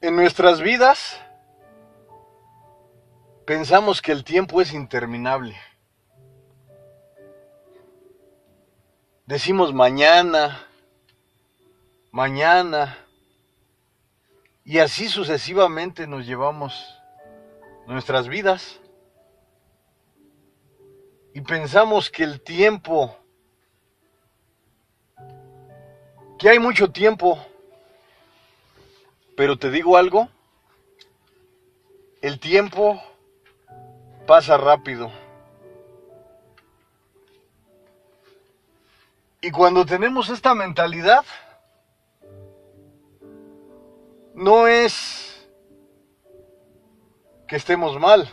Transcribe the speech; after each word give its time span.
En 0.00 0.16
nuestras 0.16 0.60
vidas 0.60 1.18
pensamos 3.46 4.02
que 4.02 4.12
el 4.12 4.22
tiempo 4.22 4.60
es 4.60 4.74
interminable. 4.74 5.56
Decimos 9.24 9.72
mañana, 9.72 10.66
mañana, 12.10 12.98
y 14.64 14.78
así 14.78 15.08
sucesivamente 15.08 16.06
nos 16.06 16.26
llevamos 16.26 16.98
nuestras 17.86 18.28
vidas. 18.28 18.80
Y 21.34 21.40
pensamos 21.40 22.10
que 22.10 22.22
el 22.22 22.40
tiempo, 22.40 23.18
que 26.38 26.48
hay 26.48 26.60
mucho 26.60 26.92
tiempo, 26.92 27.44
pero 29.36 29.58
te 29.58 29.68
digo 29.68 29.96
algo, 29.96 30.28
el 32.22 32.38
tiempo 32.38 33.02
pasa 34.28 34.56
rápido. 34.56 35.10
Y 39.40 39.50
cuando 39.50 39.84
tenemos 39.84 40.28
esta 40.28 40.54
mentalidad, 40.54 41.24
no 44.34 44.68
es 44.68 45.48
que 47.48 47.56
estemos 47.56 47.98
mal, 47.98 48.30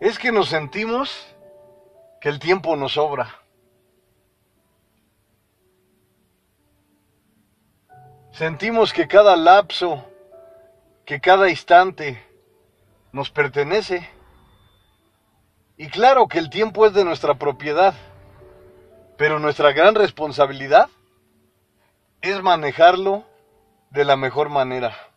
es 0.00 0.18
que 0.18 0.32
nos 0.32 0.48
sentimos 0.48 1.26
que 2.20 2.28
el 2.28 2.38
tiempo 2.38 2.76
nos 2.76 2.92
sobra. 2.92 3.34
Sentimos 8.32 8.92
que 8.92 9.08
cada 9.08 9.34
lapso, 9.34 10.04
que 11.04 11.20
cada 11.20 11.50
instante 11.50 12.24
nos 13.10 13.30
pertenece. 13.30 14.08
Y 15.76 15.88
claro 15.88 16.28
que 16.28 16.38
el 16.38 16.50
tiempo 16.50 16.86
es 16.86 16.92
de 16.92 17.04
nuestra 17.04 17.34
propiedad, 17.34 17.94
pero 19.16 19.40
nuestra 19.40 19.72
gran 19.72 19.96
responsabilidad 19.96 20.88
es 22.20 22.40
manejarlo 22.42 23.24
de 23.90 24.04
la 24.04 24.16
mejor 24.16 24.48
manera. 24.48 25.07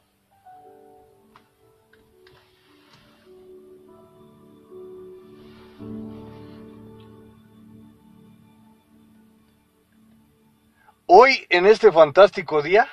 Hoy, 11.14 11.46
en 11.50 11.66
este 11.66 11.92
fantástico 11.92 12.62
día, 12.62 12.88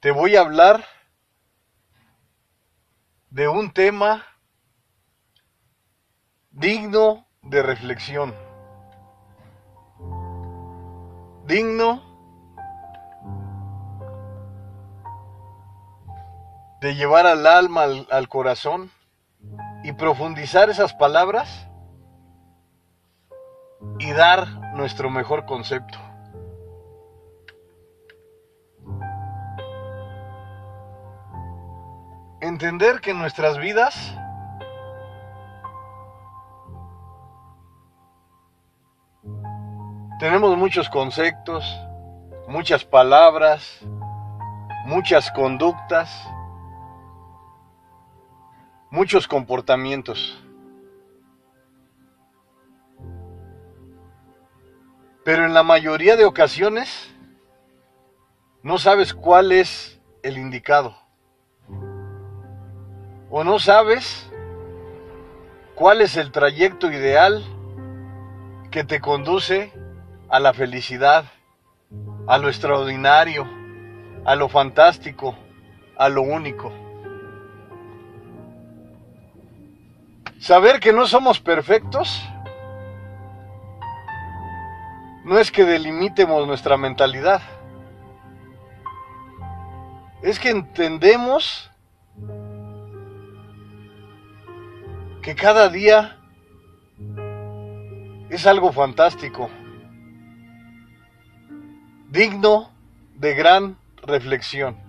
te 0.00 0.10
voy 0.10 0.36
a 0.36 0.40
hablar 0.40 0.82
de 3.28 3.46
un 3.46 3.70
tema 3.74 4.24
digno 6.50 7.26
de 7.42 7.62
reflexión, 7.62 8.34
digno 11.44 12.02
de 16.80 16.94
llevar 16.94 17.26
al 17.26 17.46
alma, 17.46 17.82
al, 17.82 18.08
al, 18.10 18.30
corazón 18.30 18.90
y 19.84 19.92
profundizar 19.92 20.70
esas 20.70 20.94
palabras 20.94 21.68
y 23.98 24.10
dar 24.12 24.67
nuestro 24.78 25.10
mejor 25.10 25.44
concepto. 25.44 25.98
entender 32.40 33.00
que 33.00 33.12
nuestras 33.12 33.58
vidas 33.58 33.94
tenemos 40.20 40.56
muchos 40.56 40.88
conceptos, 40.88 41.64
muchas 42.46 42.84
palabras, 42.84 43.80
muchas 44.86 45.30
conductas, 45.32 46.10
muchos 48.90 49.26
comportamientos. 49.26 50.47
Pero 55.28 55.44
en 55.44 55.52
la 55.52 55.62
mayoría 55.62 56.16
de 56.16 56.24
ocasiones 56.24 57.14
no 58.62 58.78
sabes 58.78 59.12
cuál 59.12 59.52
es 59.52 60.00
el 60.22 60.38
indicado 60.38 60.96
o 63.28 63.44
no 63.44 63.58
sabes 63.58 64.26
cuál 65.74 66.00
es 66.00 66.16
el 66.16 66.32
trayecto 66.32 66.90
ideal 66.90 67.44
que 68.70 68.84
te 68.84 69.02
conduce 69.02 69.70
a 70.30 70.40
la 70.40 70.54
felicidad, 70.54 71.26
a 72.26 72.38
lo 72.38 72.48
extraordinario, 72.48 73.46
a 74.24 74.34
lo 74.34 74.48
fantástico, 74.48 75.36
a 75.98 76.08
lo 76.08 76.22
único. 76.22 76.72
Saber 80.40 80.80
que 80.80 80.94
no 80.94 81.06
somos 81.06 81.38
perfectos 81.38 82.18
no 85.28 85.38
es 85.38 85.52
que 85.52 85.66
delimitemos 85.66 86.46
nuestra 86.46 86.78
mentalidad, 86.78 87.42
es 90.22 90.40
que 90.40 90.48
entendemos 90.48 91.70
que 95.20 95.34
cada 95.34 95.68
día 95.68 96.16
es 98.30 98.46
algo 98.46 98.72
fantástico, 98.72 99.50
digno 102.08 102.70
de 103.14 103.34
gran 103.34 103.76
reflexión. 103.98 104.87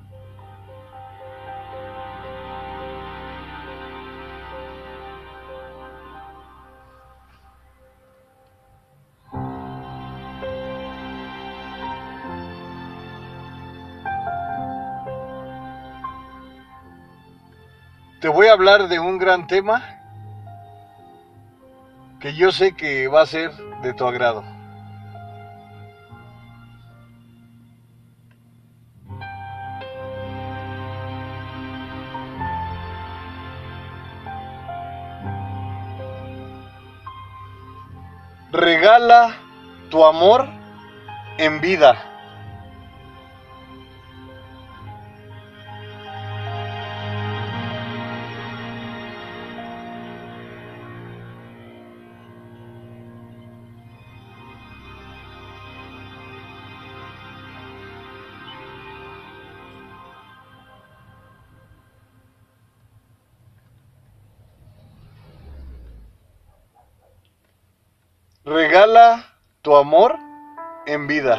Te 18.30 18.36
voy 18.36 18.46
a 18.46 18.54
hablar 18.54 18.88
de 18.90 19.00
un 19.00 19.18
gran 19.18 19.48
tema 19.48 19.82
que 22.20 22.36
yo 22.36 22.52
sé 22.52 22.76
que 22.76 23.08
va 23.08 23.22
a 23.24 23.26
ser 23.26 23.52
de 23.82 23.92
tu 23.92 24.06
agrado. 24.06 24.44
Regala 38.52 39.34
tu 39.90 40.06
amor 40.06 40.48
en 41.40 41.62
vida. 41.62 42.09
Tu 69.70 69.76
amor 69.76 70.18
en 70.88 71.06
vida. 71.06 71.38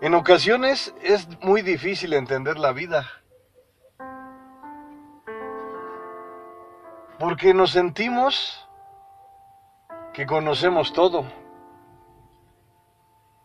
En 0.00 0.14
ocasiones 0.14 0.94
es 1.02 1.26
muy 1.42 1.62
difícil 1.62 2.12
entender 2.12 2.56
la 2.56 2.70
vida. 2.70 3.10
Porque 7.18 7.52
nos 7.52 7.72
sentimos 7.72 8.64
que 10.12 10.24
conocemos 10.24 10.92
todo. 10.92 11.24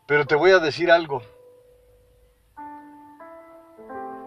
Pero 0.06 0.28
te 0.28 0.36
voy 0.36 0.52
a 0.52 0.60
decir 0.60 0.92
algo. 0.92 1.24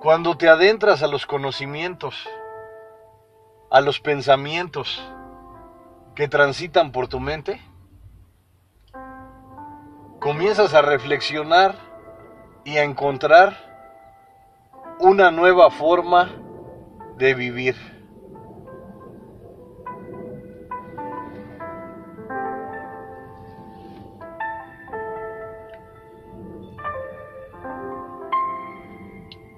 Cuando 0.02 0.36
te 0.36 0.48
adentras 0.48 1.04
a 1.04 1.06
los 1.06 1.26
conocimientos, 1.26 2.28
a 3.70 3.80
los 3.80 4.00
pensamientos 4.00 5.00
que 6.18 6.26
transitan 6.26 6.90
por 6.90 7.06
tu 7.06 7.20
mente, 7.20 7.60
comienzas 10.18 10.74
a 10.74 10.82
reflexionar 10.82 11.76
y 12.64 12.76
a 12.76 12.82
encontrar 12.82 13.56
una 14.98 15.30
nueva 15.30 15.70
forma 15.70 16.28
de 17.18 17.34
vivir. 17.34 17.76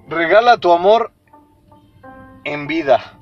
Regala 0.08 0.58
tu 0.58 0.72
amor 0.72 1.10
en 2.44 2.66
vida. 2.66 3.19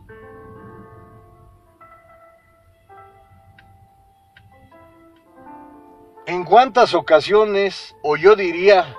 Cuántas 6.48 6.94
ocasiones, 6.94 7.94
o 8.02 8.16
yo 8.16 8.34
diría 8.34 8.96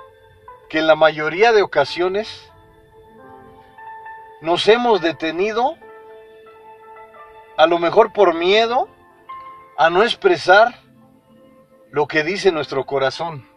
que 0.68 0.78
en 0.78 0.86
la 0.86 0.94
mayoría 0.94 1.52
de 1.52 1.62
ocasiones, 1.62 2.48
nos 4.40 4.68
hemos 4.68 5.00
detenido, 5.00 5.76
a 7.56 7.66
lo 7.66 7.78
mejor 7.78 8.12
por 8.12 8.34
miedo, 8.34 8.88
a 9.76 9.90
no 9.90 10.04
expresar 10.04 10.80
lo 11.90 12.06
que 12.06 12.22
dice 12.22 12.52
nuestro 12.52 12.86
corazón, 12.86 13.48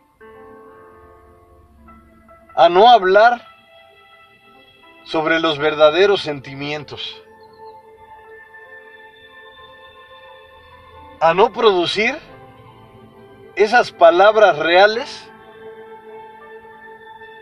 a 2.56 2.70
no 2.70 2.90
hablar 2.90 3.48
sobre 5.06 5.40
los 5.40 5.60
verdaderos 5.60 6.22
sentimientos, 6.22 7.22
a 11.20 11.34
no 11.36 11.54
producir 11.54 12.33
esas 13.56 13.92
palabras 13.92 14.58
reales 14.58 15.30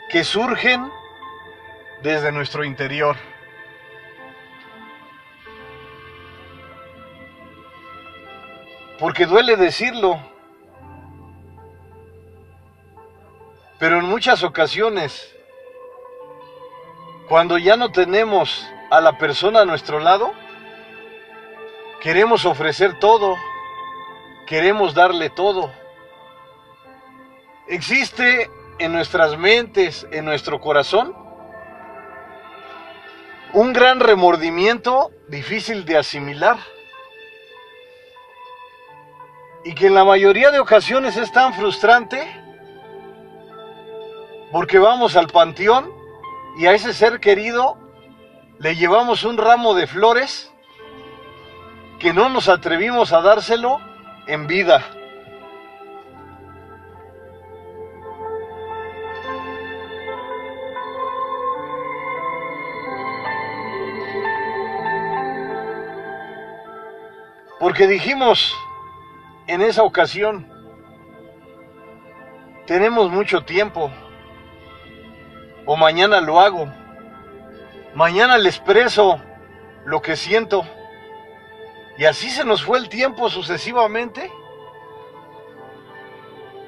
que 0.09 0.23
surgen 0.23 0.91
desde 2.01 2.31
nuestro 2.31 2.63
interior. 2.63 3.15
Porque 8.99 9.25
duele 9.25 9.55
decirlo, 9.55 10.19
pero 13.79 13.99
en 13.99 14.05
muchas 14.05 14.43
ocasiones 14.43 15.35
cuando 17.31 17.57
ya 17.57 17.77
no 17.77 17.93
tenemos 17.93 18.67
a 18.89 18.99
la 18.99 19.17
persona 19.17 19.61
a 19.61 19.65
nuestro 19.65 20.01
lado, 20.01 20.33
queremos 22.01 22.45
ofrecer 22.45 22.99
todo, 22.99 23.37
queremos 24.45 24.93
darle 24.93 25.29
todo. 25.29 25.71
Existe 27.71 28.51
en 28.79 28.91
nuestras 28.91 29.37
mentes, 29.37 30.05
en 30.11 30.25
nuestro 30.25 30.59
corazón, 30.59 31.15
un 33.53 33.71
gran 33.71 34.01
remordimiento 34.01 35.11
difícil 35.29 35.85
de 35.85 35.97
asimilar 35.97 36.57
y 39.63 39.73
que 39.73 39.87
en 39.87 39.95
la 39.95 40.03
mayoría 40.03 40.51
de 40.51 40.59
ocasiones 40.59 41.15
es 41.15 41.31
tan 41.31 41.53
frustrante 41.53 42.21
porque 44.51 44.77
vamos 44.77 45.15
al 45.15 45.27
panteón 45.27 45.89
y 46.57 46.65
a 46.65 46.73
ese 46.73 46.93
ser 46.93 47.21
querido 47.21 47.77
le 48.59 48.75
llevamos 48.75 49.23
un 49.23 49.37
ramo 49.37 49.75
de 49.75 49.87
flores 49.87 50.51
que 51.99 52.11
no 52.11 52.27
nos 52.27 52.49
atrevimos 52.49 53.13
a 53.13 53.21
dárselo 53.21 53.79
en 54.27 54.47
vida. 54.47 54.83
Porque 67.71 67.87
dijimos 67.87 68.53
en 69.47 69.61
esa 69.61 69.83
ocasión, 69.83 70.45
tenemos 72.67 73.09
mucho 73.09 73.45
tiempo 73.45 73.89
o 75.65 75.77
mañana 75.77 76.19
lo 76.19 76.41
hago. 76.41 76.69
Mañana 77.95 78.37
le 78.37 78.49
expreso 78.49 79.21
lo 79.85 80.01
que 80.01 80.17
siento. 80.17 80.65
Y 81.97 82.03
así 82.03 82.29
se 82.29 82.43
nos 82.43 82.61
fue 82.61 82.77
el 82.77 82.89
tiempo 82.89 83.29
sucesivamente 83.29 84.29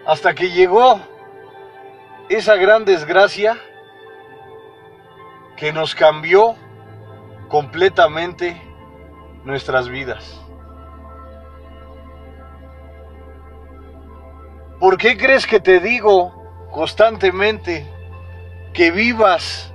hasta 0.05 0.33
que 0.33 0.51
llegó 0.51 1.01
esa 2.29 2.55
gran 2.55 2.85
desgracia 2.85 3.57
que 5.57 5.73
nos 5.73 5.95
cambió 5.95 6.55
completamente 7.49 8.55
nuestras 9.43 9.89
vidas. 9.89 10.42
¿Por 14.83 14.97
qué 14.97 15.15
crees 15.15 15.47
que 15.47 15.61
te 15.61 15.79
digo 15.79 16.33
constantemente 16.69 17.87
que 18.73 18.91
vivas 18.91 19.73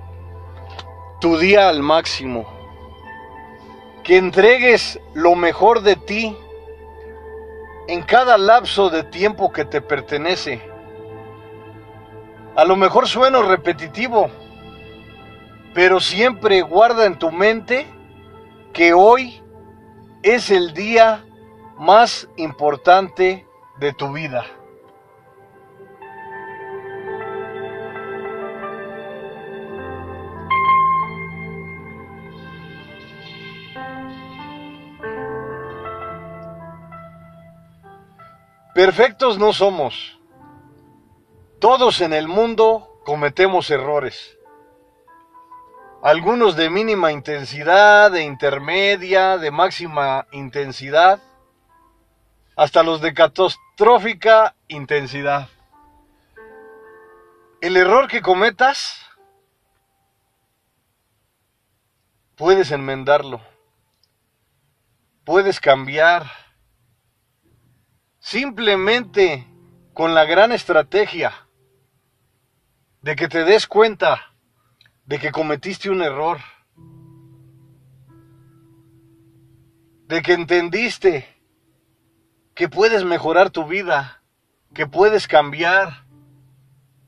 tu 1.19 1.39
día 1.39 1.71
al 1.71 1.83
máximo, 1.83 2.45
que 4.05 4.19
entregues 4.19 5.01
lo 5.15 5.35
mejor 5.35 5.81
de 5.81 5.97
ti 5.97 6.37
en 7.87 8.03
cada 8.03 8.37
lapso 8.37 8.91
de 8.91 9.03
tiempo 9.03 9.51
que 9.51 9.65
te 9.65 9.81
pertenece. 9.81 10.61
A 12.55 12.67
lo 12.67 12.77
mejor 12.77 13.09
sueno 13.09 13.41
repetitivo, 13.41 14.29
pero 15.73 16.01
siempre 16.01 16.61
guarda 16.61 17.07
en 17.07 17.19
tu 17.19 17.33
mente 17.33 17.87
que 18.75 18.93
hoy 18.93 19.43
es 20.23 20.51
el 20.51 20.75
día 20.75 21.25
más 21.79 22.29
importante 22.37 23.47
de 23.79 23.95
tu 23.95 24.13
vida. 24.13 24.45
Perfectos 38.79 39.41
no 39.41 39.53
somos. 39.53 40.21
Todos 41.59 42.01
en 42.01 42.13
el 42.13 42.29
mundo 42.29 43.01
cometemos 43.05 43.71
errores. 43.71 44.39
Algunos 46.01 46.55
de 46.55 46.71
mínima 46.71 47.11
intensidad, 47.11 48.13
de 48.13 48.23
intermedia, 48.23 49.37
de 49.37 49.51
máxima 49.51 50.29
intensidad, 50.31 51.21
hasta 52.55 52.85
los 52.85 53.01
de 53.01 53.15
catastrófica 53.15 54.55
intensidad. 54.69 55.49
El 57.61 57.77
error 57.77 58.07
que 58.07 58.23
cometas, 58.23 59.05
puedes 62.37 62.71
enmendarlo, 62.71 63.41
puedes 65.25 65.59
cambiar 65.59 66.48
Simplemente 68.31 69.49
con 69.95 70.15
la 70.15 70.27
gran 70.27 70.53
estrategia 70.53 71.33
de 73.01 73.17
que 73.17 73.27
te 73.27 73.43
des 73.43 73.67
cuenta 73.67 74.35
de 75.07 75.19
que 75.19 75.33
cometiste 75.33 75.89
un 75.89 76.03
error, 76.03 76.37
de 80.09 80.21
que 80.21 80.35
entendiste 80.35 81.27
que 82.55 82.69
puedes 82.69 83.03
mejorar 83.03 83.49
tu 83.49 83.65
vida, 83.65 84.23
que 84.75 84.87
puedes 84.87 85.27
cambiar, 85.27 86.05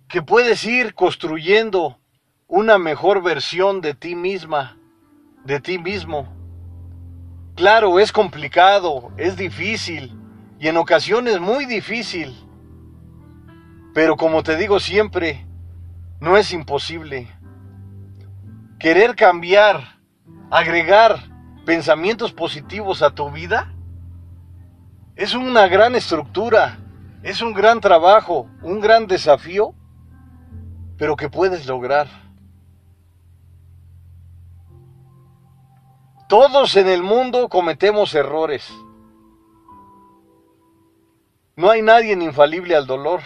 que 0.08 0.22
puedes 0.22 0.64
ir 0.64 0.94
construyendo 0.94 2.00
una 2.46 2.78
mejor 2.78 3.22
versión 3.22 3.82
de 3.82 3.92
ti 3.92 4.14
misma, 4.14 4.78
de 5.44 5.60
ti 5.60 5.78
mismo. 5.78 6.34
Claro, 7.56 8.00
es 8.00 8.10
complicado, 8.10 9.12
es 9.18 9.36
difícil, 9.36 10.16
y 10.60 10.68
en 10.68 10.76
ocasiones 10.76 11.40
muy 11.40 11.64
difícil. 11.64 12.36
Pero 13.94 14.16
como 14.16 14.42
te 14.42 14.56
digo 14.56 14.78
siempre, 14.78 15.46
no 16.20 16.36
es 16.36 16.52
imposible. 16.52 17.28
Querer 18.78 19.16
cambiar, 19.16 19.98
agregar 20.50 21.16
pensamientos 21.64 22.32
positivos 22.32 23.02
a 23.02 23.10
tu 23.14 23.30
vida, 23.30 23.72
es 25.16 25.34
una 25.34 25.66
gran 25.66 25.94
estructura, 25.94 26.78
es 27.22 27.40
un 27.40 27.54
gran 27.54 27.80
trabajo, 27.80 28.46
un 28.62 28.80
gran 28.80 29.06
desafío, 29.06 29.74
pero 30.98 31.16
que 31.16 31.30
puedes 31.30 31.66
lograr. 31.66 32.06
Todos 36.28 36.76
en 36.76 36.86
el 36.86 37.02
mundo 37.02 37.48
cometemos 37.48 38.14
errores. 38.14 38.70
No 41.60 41.68
hay 41.68 41.82
nadie 41.82 42.14
infalible 42.14 42.74
al 42.74 42.86
dolor. 42.86 43.20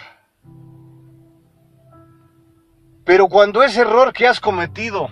Pero 3.05 3.29
cuando 3.29 3.63
ese 3.63 3.79
error 3.79 4.11
que 4.11 4.27
has 4.27 4.41
cometido 4.41 5.07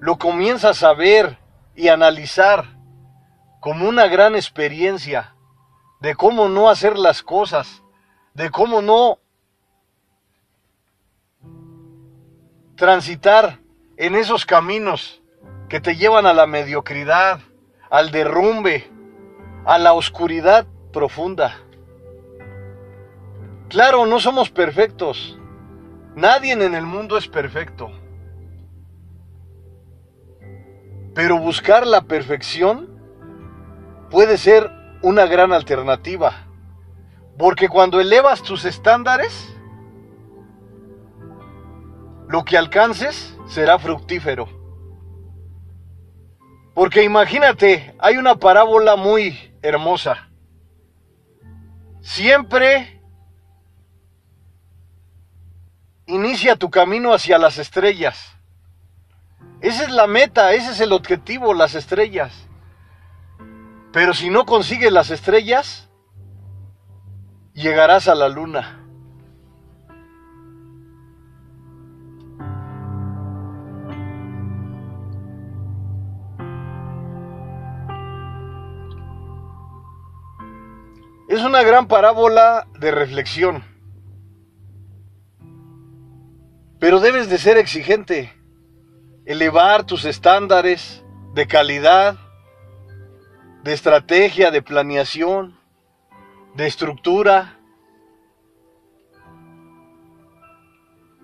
lo 0.00 0.16
comienzas 0.16 0.82
a 0.82 0.94
ver 0.94 1.36
y 1.74 1.88
analizar 1.88 2.64
como 3.60 3.86
una 3.86 4.06
gran 4.06 4.34
experiencia 4.34 5.34
de 6.00 6.14
cómo 6.14 6.48
no 6.48 6.70
hacer 6.70 6.96
las 6.96 7.22
cosas, 7.22 7.82
de 8.32 8.48
cómo 8.48 8.80
no 8.80 9.18
transitar 12.76 13.58
en 13.98 14.14
esos 14.14 14.46
caminos 14.46 15.20
que 15.68 15.80
te 15.80 15.96
llevan 15.96 16.24
a 16.24 16.32
la 16.32 16.46
mediocridad, 16.46 17.40
al 17.90 18.10
derrumbe, 18.10 18.90
a 19.66 19.76
la 19.76 19.92
oscuridad 19.92 20.66
profunda. 20.94 21.58
Claro, 23.72 24.04
no 24.04 24.20
somos 24.20 24.50
perfectos. 24.50 25.38
Nadie 26.14 26.52
en 26.52 26.74
el 26.74 26.84
mundo 26.84 27.16
es 27.16 27.26
perfecto. 27.26 27.90
Pero 31.14 31.38
buscar 31.38 31.86
la 31.86 32.02
perfección 32.02 33.00
puede 34.10 34.36
ser 34.36 34.70
una 35.00 35.24
gran 35.24 35.54
alternativa. 35.54 36.34
Porque 37.38 37.70
cuando 37.70 37.98
elevas 37.98 38.42
tus 38.42 38.66
estándares, 38.66 39.56
lo 42.28 42.44
que 42.44 42.58
alcances 42.58 43.38
será 43.46 43.78
fructífero. 43.78 44.50
Porque 46.74 47.04
imagínate, 47.04 47.94
hay 47.98 48.18
una 48.18 48.34
parábola 48.34 48.96
muy 48.96 49.56
hermosa. 49.62 50.28
Siempre 52.02 53.01
inicia 56.12 56.56
tu 56.56 56.70
camino 56.70 57.14
hacia 57.14 57.38
las 57.38 57.56
estrellas. 57.56 58.36
Esa 59.62 59.84
es 59.84 59.90
la 59.90 60.06
meta, 60.06 60.52
ese 60.52 60.72
es 60.72 60.80
el 60.80 60.92
objetivo, 60.92 61.54
las 61.54 61.74
estrellas. 61.74 62.48
Pero 63.92 64.12
si 64.12 64.28
no 64.28 64.44
consigues 64.44 64.92
las 64.92 65.10
estrellas, 65.10 65.88
llegarás 67.54 68.08
a 68.08 68.14
la 68.14 68.28
luna. 68.28 68.78
Es 81.28 81.40
una 81.40 81.62
gran 81.62 81.88
parábola 81.88 82.66
de 82.78 82.90
reflexión. 82.90 83.71
Pero 86.82 86.98
debes 86.98 87.30
de 87.30 87.38
ser 87.38 87.58
exigente, 87.58 88.32
elevar 89.24 89.86
tus 89.86 90.04
estándares 90.04 91.04
de 91.32 91.46
calidad, 91.46 92.16
de 93.62 93.72
estrategia, 93.72 94.50
de 94.50 94.62
planeación, 94.62 95.56
de 96.56 96.66
estructura. 96.66 97.60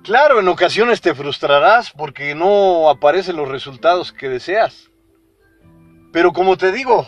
Claro, 0.04 0.38
en 0.38 0.46
ocasiones 0.46 1.00
te 1.00 1.12
frustrarás 1.12 1.90
porque 1.90 2.36
no 2.36 2.88
aparecen 2.88 3.34
los 3.34 3.48
resultados 3.48 4.12
que 4.12 4.28
deseas. 4.28 4.92
Pero 6.12 6.32
como 6.32 6.56
te 6.56 6.70
digo, 6.70 7.04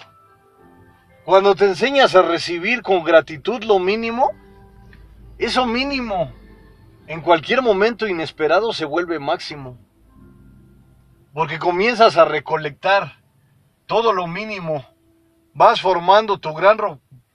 cuando 1.25 1.55
te 1.55 1.67
enseñas 1.67 2.17
a 2.17 2.23
recibir 2.23 2.83
con 2.83 3.05
gratitud 3.05 3.63
lo 3.63 3.79
mínimo, 3.79 4.33
eso 5.39 5.67
mínimo 5.67 6.40
en 7.11 7.23
cualquier 7.23 7.61
momento 7.61 8.07
inesperado 8.07 8.73
se 8.73 8.85
vuelve 8.85 9.19
máximo. 9.19 9.77
Porque 11.35 11.59
comienzas 11.59 12.17
a 12.17 12.25
recolectar 12.25 13.21
todo 13.87 14.13
lo 14.13 14.29
mínimo. 14.29 14.87
Vas 15.53 15.81
formando 15.81 16.39
tu 16.39 16.55
gran 16.55 16.79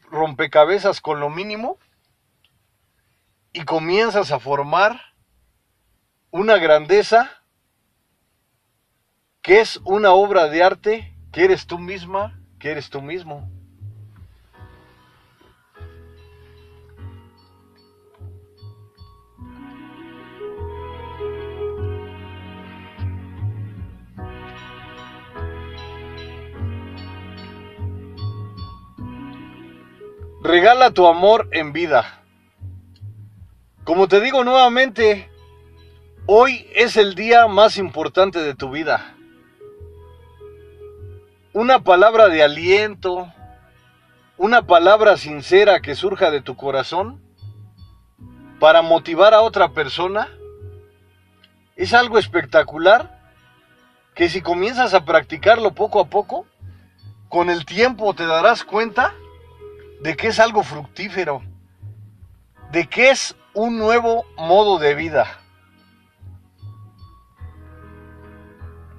rompecabezas 0.09 1.01
con 1.01 1.19
lo 1.19 1.29
mínimo 1.29 1.77
y 3.51 3.65
comienzas 3.65 4.31
a 4.31 4.39
formar 4.39 5.01
una 6.31 6.55
grandeza 6.55 7.43
que 9.41 9.59
es 9.59 9.81
una 9.83 10.13
obra 10.13 10.47
de 10.47 10.63
arte 10.63 11.17
que 11.33 11.43
eres 11.43 11.67
tú 11.67 11.79
misma, 11.79 12.39
que 12.59 12.71
eres 12.71 12.89
tú 12.89 13.01
mismo. 13.01 13.51
Regala 30.45 30.91
tu 30.91 31.07
amor 31.07 31.49
en 31.53 31.73
vida. 31.73 32.21
Como 33.83 34.07
te 34.07 34.21
digo 34.21 34.43
nuevamente, 34.43 35.27
hoy 36.27 36.69
es 36.75 36.97
el 36.97 37.15
día 37.15 37.47
más 37.47 37.77
importante 37.77 38.37
de 38.37 38.53
tu 38.53 38.69
vida. 38.69 39.15
Una 41.51 41.79
palabra 41.79 42.27
de 42.27 42.43
aliento, 42.43 43.33
una 44.37 44.67
palabra 44.67 45.17
sincera 45.17 45.79
que 45.79 45.95
surja 45.95 46.29
de 46.29 46.41
tu 46.41 46.55
corazón 46.55 47.23
para 48.59 48.83
motivar 48.83 49.33
a 49.33 49.41
otra 49.41 49.69
persona 49.69 50.29
es 51.75 51.91
algo 51.95 52.19
espectacular 52.19 53.19
que 54.13 54.29
si 54.29 54.43
comienzas 54.43 54.93
a 54.93 55.05
practicarlo 55.05 55.73
poco 55.73 55.99
a 55.99 56.05
poco, 56.05 56.45
con 57.29 57.49
el 57.49 57.65
tiempo 57.65 58.13
te 58.13 58.27
darás 58.27 58.63
cuenta 58.63 59.15
de 60.01 60.15
que 60.15 60.27
es 60.27 60.39
algo 60.39 60.63
fructífero, 60.63 61.41
de 62.71 62.87
que 62.87 63.09
es 63.09 63.35
un 63.53 63.77
nuevo 63.77 64.25
modo 64.37 64.79
de 64.79 64.95
vida. 64.95 65.39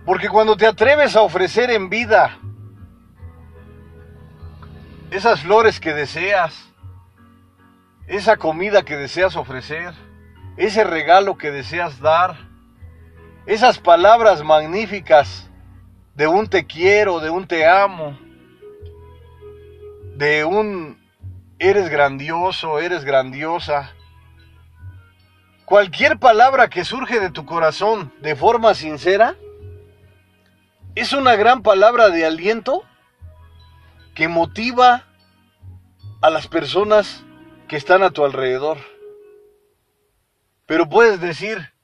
Porque 0.04 0.28
cuando 0.28 0.56
te 0.56 0.66
atreves 0.66 1.16
a 1.16 1.22
ofrecer 1.22 1.70
en 1.70 1.90
vida 1.90 2.38
esas 5.10 5.40
flores 5.40 5.80
que 5.80 5.92
deseas, 5.92 6.72
esa 8.06 8.36
comida 8.36 8.84
que 8.84 8.96
deseas 8.96 9.36
ofrecer, 9.36 9.92
ese 10.56 10.84
regalo 10.84 11.36
que 11.36 11.50
deseas 11.50 12.00
dar, 12.00 12.36
esas 13.46 13.78
palabras 13.78 14.42
magníficas 14.42 15.50
de 16.14 16.26
un 16.26 16.48
te 16.48 16.66
quiero, 16.66 17.20
de 17.20 17.30
un 17.30 17.46
te 17.46 17.66
amo, 17.66 18.18
de 20.16 20.46
un 20.46 20.98
eres 21.58 21.90
grandioso, 21.90 22.78
eres 22.78 23.04
grandiosa. 23.04 23.94
Cualquier 25.66 26.18
palabra 26.18 26.70
que 26.70 26.84
surge 26.84 27.20
de 27.20 27.30
tu 27.30 27.44
corazón 27.44 28.12
de 28.20 28.34
forma 28.34 28.74
sincera 28.74 29.36
es 30.94 31.12
una 31.12 31.36
gran 31.36 31.62
palabra 31.62 32.08
de 32.08 32.24
aliento 32.24 32.82
que 34.14 34.28
motiva 34.28 35.04
a 36.22 36.30
las 36.30 36.48
personas 36.48 37.24
que 37.68 37.76
están 37.76 38.02
a 38.02 38.10
tu 38.10 38.24
alrededor. 38.24 38.78
Pero 40.64 40.88
puedes 40.88 41.20
decir, 41.20 41.74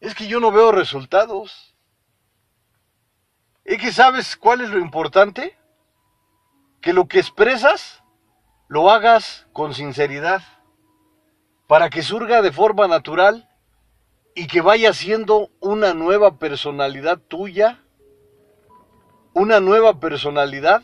es 0.00 0.16
que 0.16 0.26
yo 0.26 0.40
no 0.40 0.50
veo 0.50 0.72
resultados. 0.72 1.76
¿Es 3.64 3.78
que 3.78 3.92
sabes 3.92 4.36
cuál 4.36 4.62
es 4.62 4.70
lo 4.70 4.78
importante? 4.78 5.57
Que 6.80 6.92
lo 6.92 7.08
que 7.08 7.18
expresas 7.18 8.02
lo 8.68 8.90
hagas 8.90 9.46
con 9.52 9.74
sinceridad, 9.74 10.42
para 11.66 11.90
que 11.90 12.02
surga 12.02 12.42
de 12.42 12.52
forma 12.52 12.86
natural 12.86 13.48
y 14.34 14.46
que 14.46 14.60
vaya 14.60 14.92
siendo 14.92 15.50
una 15.60 15.94
nueva 15.94 16.38
personalidad 16.38 17.18
tuya, 17.18 17.82
una 19.34 19.60
nueva 19.60 20.00
personalidad 20.00 20.82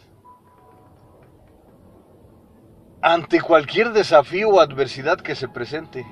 ante 3.00 3.40
cualquier 3.40 3.92
desafío 3.92 4.48
o 4.48 4.60
adversidad 4.60 5.20
que 5.20 5.34
se 5.34 5.48
presente. 5.48 6.06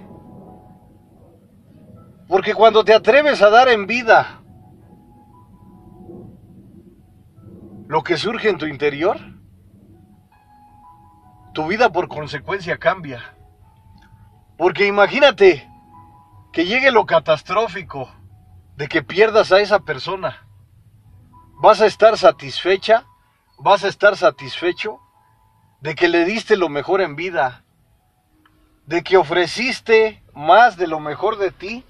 Porque 2.29 2.55
cuando 2.55 2.85
te 2.85 2.95
atreves 2.95 3.43
a 3.43 3.51
dar 3.51 3.69
en 3.69 3.87
vida 3.87 4.43
lo 7.89 8.03
que 8.03 8.17
surge 8.17 8.49
en 8.49 8.59
tu 8.59 8.67
interior, 8.67 9.32
tu 11.53 11.67
vida 11.67 11.91
por 11.91 12.09
consecuencia 12.09 12.79
cambia. 12.79 13.35
Porque 14.57 14.87
imagínate 14.87 15.69
que 16.53 16.67
llegue 16.67 16.91
lo 16.91 17.07
catastrófico 17.07 18.11
de 18.77 18.89
que 18.89 19.03
pierdas 19.03 19.53
a 19.53 19.61
esa 19.61 19.81
persona, 19.81 20.47
vas 21.55 21.81
a 21.81 21.87
estar 21.87 22.17
satisfecha, 22.19 23.07
vas 23.59 23.85
a 23.85 23.89
estar 23.89 24.17
satisfecho 24.17 25.01
de 25.81 25.95
que 25.95 26.09
le 26.09 26.25
diste 26.25 26.57
lo 26.57 26.69
mejor 26.69 27.01
en 27.01 27.17
vida, 27.17 27.65
de 28.87 29.03
que 29.03 29.17
ofreciste 29.17 30.23
más 30.35 30.77
de 30.77 30.87
lo 30.87 31.01
mejor 31.01 31.39
de 31.39 31.51
ti 31.51 31.85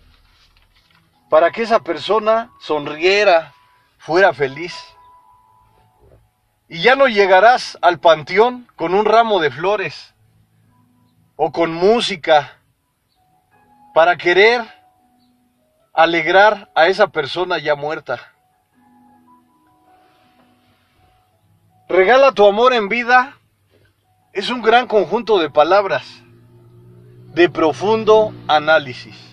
para 1.31 1.51
que 1.51 1.63
esa 1.63 1.81
persona 1.81 2.51
sonriera, 2.61 3.55
fuera 3.99 4.35
feliz. 4.35 4.75
Y 6.73 6.81
ya 6.81 6.97
no 6.97 7.07
llegarás 7.07 7.77
al 7.83 8.01
panteón 8.01 8.67
con 8.77 8.95
un 8.95 9.05
ramo 9.05 9.41
de 9.41 9.51
flores 9.51 10.15
o 11.37 11.53
con 11.53 11.71
música 11.71 12.57
para 13.93 14.17
querer 14.17 14.63
alegrar 15.93 16.71
a 16.75 16.87
esa 16.87 17.09
persona 17.09 17.59
ya 17.59 17.75
muerta. 17.75 18.33
Regala 21.91 22.33
tu 22.33 22.49
amor 22.49 22.73
en 22.73 22.89
vida 22.89 23.37
es 24.33 24.49
un 24.49 24.63
gran 24.63 24.87
conjunto 24.87 25.39
de 25.39 25.51
palabras 25.51 26.23
de 27.35 27.51
profundo 27.51 28.33
análisis. 28.49 29.32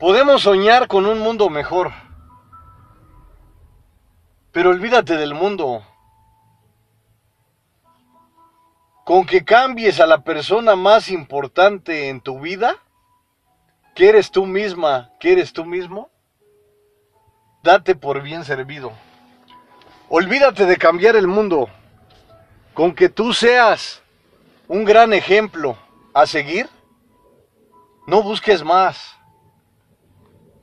Podemos 0.00 0.40
soñar 0.40 0.88
con 0.88 1.04
un 1.04 1.18
mundo 1.18 1.50
mejor, 1.50 1.92
pero 4.50 4.70
olvídate 4.70 5.18
del 5.18 5.34
mundo. 5.34 5.84
Con 9.04 9.26
que 9.26 9.44
cambies 9.44 10.00
a 10.00 10.06
la 10.06 10.24
persona 10.24 10.74
más 10.74 11.10
importante 11.10 12.08
en 12.08 12.22
tu 12.22 12.40
vida, 12.40 12.78
que 13.94 14.08
eres 14.08 14.30
tú 14.30 14.46
misma, 14.46 15.10
que 15.20 15.32
eres 15.32 15.52
tú 15.52 15.66
mismo, 15.66 16.08
date 17.62 17.94
por 17.94 18.22
bien 18.22 18.46
servido. 18.46 18.92
Olvídate 20.08 20.64
de 20.64 20.78
cambiar 20.78 21.14
el 21.14 21.26
mundo. 21.26 21.68
Con 22.72 22.94
que 22.94 23.10
tú 23.10 23.34
seas 23.34 24.02
un 24.66 24.86
gran 24.86 25.12
ejemplo 25.12 25.76
a 26.14 26.24
seguir, 26.24 26.70
no 28.06 28.22
busques 28.22 28.64
más 28.64 29.19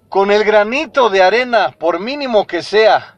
con 0.09 0.31
el 0.31 0.43
granito 0.43 1.09
de 1.09 1.21
arena, 1.21 1.75
por 1.77 1.99
mínimo 1.99 2.47
que 2.47 2.63
sea, 2.63 3.17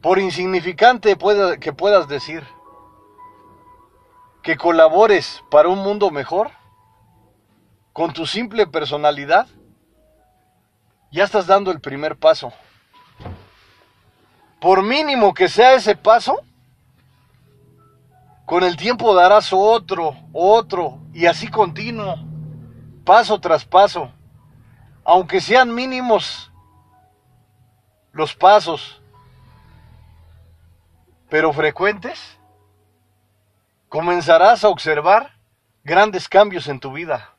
por 0.00 0.18
insignificante 0.18 1.16
que 1.60 1.72
puedas 1.72 2.08
decir, 2.08 2.46
que 4.42 4.56
colabores 4.56 5.42
para 5.50 5.68
un 5.68 5.80
mundo 5.80 6.10
mejor, 6.10 6.50
con 7.92 8.12
tu 8.12 8.26
simple 8.26 8.66
personalidad, 8.66 9.46
ya 11.10 11.24
estás 11.24 11.46
dando 11.46 11.70
el 11.70 11.80
primer 11.80 12.16
paso. 12.16 12.52
Por 14.60 14.82
mínimo 14.82 15.34
que 15.34 15.48
sea 15.48 15.74
ese 15.74 15.96
paso, 15.96 16.40
con 18.46 18.62
el 18.62 18.76
tiempo 18.76 19.14
darás 19.14 19.52
otro, 19.52 20.16
otro, 20.32 20.98
y 21.12 21.26
así 21.26 21.48
continuo, 21.48 22.16
paso 23.04 23.40
tras 23.40 23.64
paso 23.64 24.12
aunque 25.04 25.40
sean 25.40 25.74
mínimos 25.74 26.50
los 28.12 28.34
pasos, 28.34 29.00
pero 31.28 31.52
frecuentes, 31.52 32.38
comenzarás 33.88 34.64
a 34.64 34.68
observar 34.68 35.38
grandes 35.82 36.28
cambios 36.28 36.68
en 36.68 36.78
tu 36.78 36.92
vida. 36.92 37.34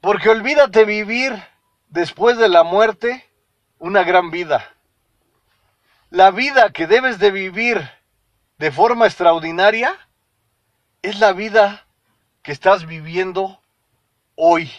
Porque 0.00 0.28
olvídate 0.28 0.84
vivir 0.84 1.42
después 1.88 2.36
de 2.36 2.48
la 2.48 2.62
muerte 2.62 3.28
una 3.78 4.04
gran 4.04 4.30
vida. 4.30 4.74
La 6.10 6.30
vida 6.30 6.70
que 6.70 6.86
debes 6.86 7.18
de 7.18 7.30
vivir 7.30 7.90
de 8.58 8.70
forma 8.70 9.06
extraordinaria 9.06 9.98
es 11.02 11.18
la 11.18 11.32
vida 11.32 11.86
que 12.42 12.52
estás 12.52 12.86
viviendo 12.86 13.60
hoy. 14.36 14.70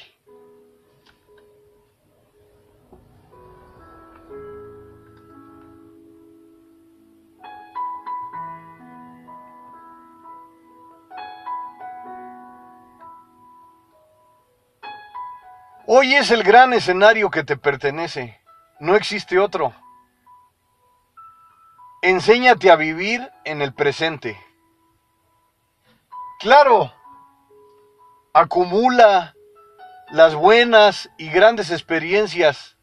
Hoy 15.87 16.15
es 16.15 16.31
el 16.31 16.43
gran 16.43 16.73
escenario 16.73 17.29
que 17.29 17.43
te 17.43 17.57
pertenece. 17.57 18.41
No 18.79 18.95
existe 18.95 19.37
otro. 19.37 19.73
Enséñate 22.01 22.71
a 22.71 22.75
vivir 22.75 23.31
en 23.45 23.61
el 23.61 23.73
presente. 23.73 24.39
Claro, 26.39 26.91
acumula 28.33 29.35
las 30.11 30.35
buenas 30.35 31.09
y 31.17 31.29
grandes 31.29 31.71
experiencias 31.71 32.77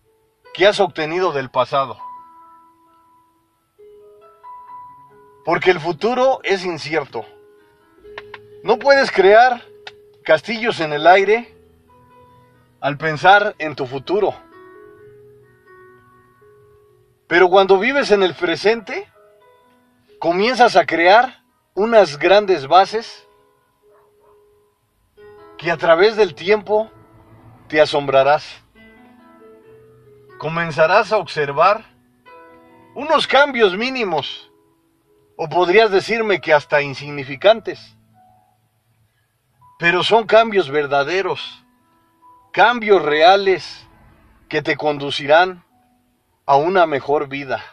que 0.55 0.67
has 0.67 0.81
obtenido 0.81 1.33
del 1.33 1.51
pasado. 1.51 1.99
Porque 5.45 5.71
el 5.71 5.81
futuro 5.81 6.41
es 6.43 6.65
incierto. 6.65 7.25
No 8.63 8.79
puedes 8.79 9.11
crear 9.11 9.63
castillos 10.25 10.81
en 10.81 10.93
el 10.93 11.07
aire 11.07 11.57
al 12.81 12.97
pensar 12.97 13.55
en 13.59 13.75
tu 13.75 13.87
futuro. 13.87 14.35
Pero 17.27 17.49
cuando 17.49 17.79
vives 17.79 18.11
en 18.11 18.23
el 18.23 18.35
presente, 18.35 19.11
comienzas 20.19 20.77
a 20.77 20.87
crear 20.87 21.43
unas 21.75 22.19
grandes 22.19 22.67
bases 22.67 23.27
que 25.57 25.71
a 25.71 25.77
través 25.77 26.17
del 26.17 26.35
tiempo 26.35 26.91
te 27.73 27.81
asombrarás. 27.81 28.45
Comenzarás 30.37 31.11
a 31.11 31.17
observar 31.17 31.83
unos 32.95 33.27
cambios 33.27 33.79
mínimos, 33.79 34.53
o 35.39 35.49
podrías 35.49 35.91
decirme 35.91 36.43
que 36.43 36.53
hasta 36.53 36.83
insignificantes, 36.83 37.97
pero 39.79 40.03
son 40.03 40.27
cambios 40.27 40.69
verdaderos, 40.69 41.65
cambios 42.53 43.01
reales 43.01 43.89
que 44.51 44.61
te 44.61 44.77
conducirán 44.77 45.65
a 46.45 46.57
una 46.57 46.85
mejor 46.85 47.27
vida. 47.27 47.65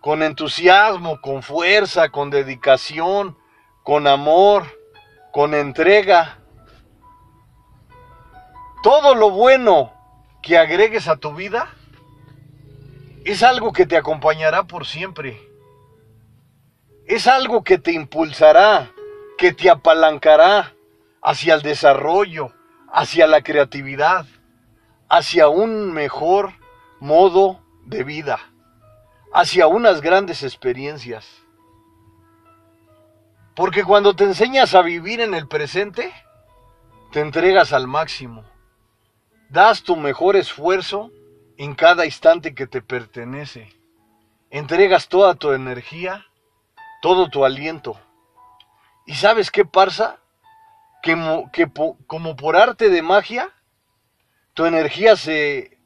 Con 0.00 0.22
entusiasmo, 0.22 1.20
con 1.20 1.42
fuerza, 1.42 2.10
con 2.10 2.30
dedicación, 2.30 3.36
con 3.82 4.06
amor, 4.06 4.66
con 5.32 5.52
entrega, 5.52 6.38
todo 8.86 9.16
lo 9.16 9.30
bueno 9.30 9.92
que 10.40 10.56
agregues 10.56 11.08
a 11.08 11.16
tu 11.16 11.34
vida 11.34 11.74
es 13.24 13.42
algo 13.42 13.72
que 13.72 13.84
te 13.84 13.96
acompañará 13.96 14.62
por 14.62 14.86
siempre. 14.86 15.42
Es 17.04 17.26
algo 17.26 17.64
que 17.64 17.78
te 17.78 17.90
impulsará, 17.90 18.92
que 19.38 19.52
te 19.52 19.70
apalancará 19.70 20.72
hacia 21.20 21.54
el 21.54 21.62
desarrollo, 21.62 22.52
hacia 22.92 23.26
la 23.26 23.42
creatividad, 23.42 24.24
hacia 25.08 25.48
un 25.48 25.92
mejor 25.92 26.52
modo 27.00 27.58
de 27.86 28.04
vida, 28.04 28.38
hacia 29.34 29.66
unas 29.66 30.00
grandes 30.00 30.44
experiencias. 30.44 31.26
Porque 33.56 33.82
cuando 33.82 34.14
te 34.14 34.22
enseñas 34.22 34.76
a 34.76 34.82
vivir 34.82 35.20
en 35.20 35.34
el 35.34 35.48
presente, 35.48 36.12
te 37.10 37.18
entregas 37.18 37.72
al 37.72 37.88
máximo 37.88 38.44
Das 39.48 39.82
tu 39.82 39.96
mejor 39.96 40.36
esfuerzo 40.36 41.10
en 41.56 41.74
cada 41.74 42.04
instante 42.04 42.54
que 42.54 42.66
te 42.66 42.82
pertenece. 42.82 43.72
Entregas 44.50 45.08
toda 45.08 45.34
tu 45.34 45.52
energía, 45.52 46.26
todo 47.00 47.28
tu 47.28 47.44
aliento. 47.44 48.00
¿Y 49.06 49.14
sabes 49.14 49.50
qué 49.50 49.64
pasa? 49.64 50.18
Que, 51.02 51.14
que 51.52 51.70
como 52.06 52.36
por 52.36 52.56
arte 52.56 52.90
de 52.90 53.02
magia, 53.02 53.52
tu 54.54 54.64
energía 54.64 55.16
se... 55.16 55.78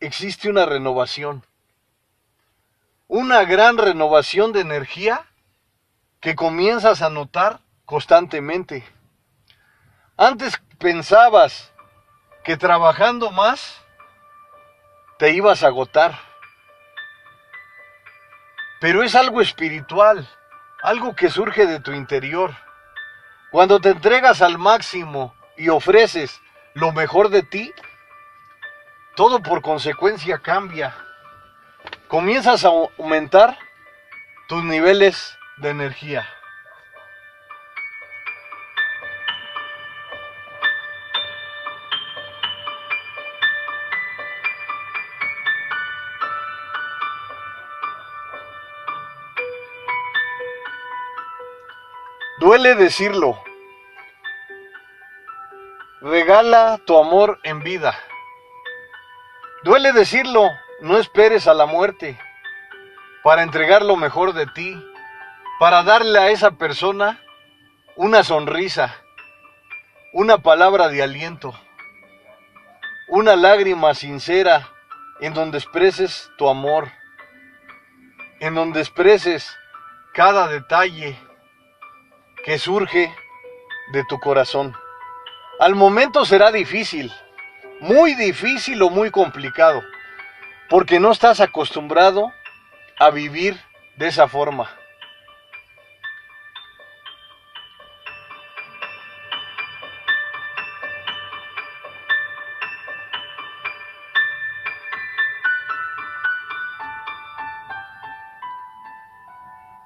existe 0.00 0.50
una 0.50 0.66
renovación. 0.66 1.44
Una 3.06 3.44
gran 3.44 3.78
renovación 3.78 4.52
de 4.52 4.60
energía 4.60 5.24
que 6.20 6.34
comienzas 6.34 7.00
a 7.00 7.08
notar 7.08 7.60
constantemente. 7.86 8.84
Antes 10.16 10.60
pensabas 10.78 11.72
que 12.48 12.56
trabajando 12.56 13.30
más 13.30 13.78
te 15.18 15.32
ibas 15.32 15.62
a 15.62 15.66
agotar. 15.66 16.18
Pero 18.80 19.02
es 19.02 19.14
algo 19.14 19.42
espiritual, 19.42 20.26
algo 20.82 21.14
que 21.14 21.28
surge 21.28 21.66
de 21.66 21.78
tu 21.80 21.92
interior. 21.92 22.54
Cuando 23.50 23.80
te 23.80 23.90
entregas 23.90 24.40
al 24.40 24.56
máximo 24.56 25.34
y 25.58 25.68
ofreces 25.68 26.40
lo 26.72 26.90
mejor 26.92 27.28
de 27.28 27.42
ti, 27.42 27.70
todo 29.14 29.42
por 29.42 29.60
consecuencia 29.60 30.38
cambia. 30.38 30.96
Comienzas 32.06 32.64
a 32.64 32.68
aumentar 32.68 33.58
tus 34.48 34.64
niveles 34.64 35.36
de 35.58 35.68
energía. 35.68 36.26
Duele 52.40 52.76
decirlo. 52.76 53.42
Regala 56.00 56.78
tu 56.86 56.96
amor 56.96 57.40
en 57.42 57.64
vida. 57.64 57.98
Duele 59.64 59.92
decirlo, 59.92 60.48
no 60.80 60.98
esperes 60.98 61.48
a 61.48 61.54
la 61.54 61.66
muerte 61.66 62.16
para 63.24 63.42
entregar 63.42 63.84
lo 63.84 63.96
mejor 63.96 64.34
de 64.34 64.46
ti, 64.46 64.80
para 65.58 65.82
darle 65.82 66.20
a 66.20 66.30
esa 66.30 66.52
persona 66.52 67.20
una 67.96 68.22
sonrisa, 68.22 68.94
una 70.12 70.38
palabra 70.38 70.86
de 70.86 71.02
aliento, 71.02 71.52
una 73.08 73.34
lágrima 73.34 73.94
sincera 73.94 74.68
en 75.20 75.34
donde 75.34 75.58
expreses 75.58 76.30
tu 76.38 76.48
amor, 76.48 76.92
en 78.38 78.54
donde 78.54 78.78
expreses 78.78 79.58
cada 80.14 80.46
detalle 80.46 81.18
que 82.48 82.58
surge 82.58 83.14
de 83.92 84.04
tu 84.04 84.18
corazón. 84.18 84.74
Al 85.60 85.74
momento 85.74 86.24
será 86.24 86.50
difícil, 86.50 87.12
muy 87.78 88.14
difícil 88.14 88.80
o 88.80 88.88
muy 88.88 89.10
complicado, 89.10 89.82
porque 90.70 90.98
no 90.98 91.12
estás 91.12 91.40
acostumbrado 91.40 92.32
a 92.98 93.10
vivir 93.10 93.60
de 93.96 94.08
esa 94.08 94.28
forma. 94.28 94.77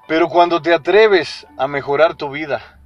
Pero 0.08 0.28
cuando 0.28 0.60
te 0.60 0.74
atreves 0.74 1.46
a 1.56 1.68
mejorar 1.68 2.16
tu 2.16 2.30
vida, 2.30 2.80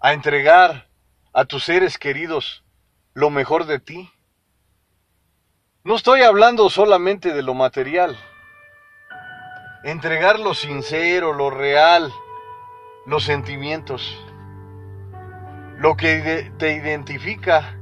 a 0.00 0.12
entregar 0.12 0.88
a 1.32 1.44
tus 1.44 1.64
seres 1.64 1.98
queridos 1.98 2.64
lo 3.14 3.30
mejor 3.30 3.66
de 3.66 3.78
ti, 3.78 4.10
no 5.84 5.94
estoy 5.94 6.22
hablando 6.22 6.68
solamente 6.70 7.32
de 7.32 7.42
lo 7.42 7.54
material, 7.54 8.18
entregar 9.84 10.38
lo 10.40 10.54
sincero, 10.54 11.32
lo 11.32 11.50
real, 11.50 12.12
los 13.06 13.24
sentimientos, 13.24 14.18
lo 15.78 15.96
que 15.96 16.52
te 16.58 16.72
identifica 16.74 17.78